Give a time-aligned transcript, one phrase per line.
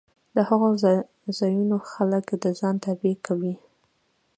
[0.35, 0.69] د هغو
[1.39, 3.53] ځایونو خلک د ځان تابع کوي